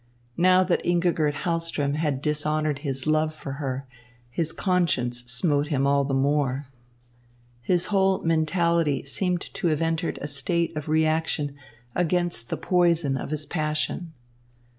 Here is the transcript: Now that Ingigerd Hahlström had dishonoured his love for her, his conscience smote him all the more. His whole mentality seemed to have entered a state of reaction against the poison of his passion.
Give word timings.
Now 0.37 0.63
that 0.63 0.83
Ingigerd 0.83 1.43
Hahlström 1.45 1.93
had 1.93 2.23
dishonoured 2.23 2.79
his 2.79 3.05
love 3.05 3.35
for 3.35 3.51
her, 3.61 3.85
his 4.31 4.51
conscience 4.51 5.23
smote 5.25 5.67
him 5.67 5.85
all 5.85 6.03
the 6.05 6.15
more. 6.15 6.65
His 7.61 7.85
whole 7.93 8.19
mentality 8.23 9.03
seemed 9.03 9.41
to 9.53 9.67
have 9.67 9.79
entered 9.79 10.17
a 10.19 10.27
state 10.27 10.75
of 10.75 10.89
reaction 10.89 11.55
against 11.93 12.49
the 12.49 12.57
poison 12.57 13.15
of 13.15 13.29
his 13.29 13.45
passion. 13.45 14.13